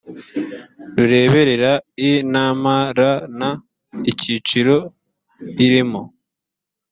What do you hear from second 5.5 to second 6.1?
irimo